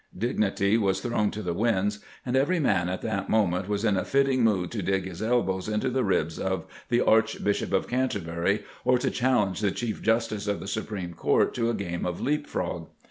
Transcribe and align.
Dignity 0.17 0.79
was 0.79 0.99
thrown 0.99 1.29
to 1.29 1.43
the 1.43 1.53
winds, 1.53 1.99
and 2.25 2.35
every 2.35 2.57
man 2.59 2.89
at 2.89 3.03
that 3.03 3.29
moment 3.29 3.69
was 3.69 3.85
in 3.85 3.97
a 3.97 4.03
fitting 4.03 4.43
mood 4.43 4.71
to 4.71 4.81
dig 4.81 5.05
his 5.05 5.21
elbows 5.21 5.69
into 5.69 5.91
the 5.91 6.03
ribs 6.03 6.39
of 6.39 6.65
the 6.89 7.01
Archbishop 7.01 7.71
of 7.71 7.87
Canterbury, 7.87 8.63
or 8.83 8.97
to 8.97 9.11
challenge 9.11 9.59
the 9.59 9.69
Chief 9.69 10.01
Justice 10.01 10.47
of 10.47 10.59
the 10.59 10.65
Supreme 10.65 11.13
Court 11.13 11.53
to 11.53 11.69
a 11.69 11.75
game 11.75 12.03
of 12.07 12.19
leap 12.19 12.47
frog. 12.47 12.89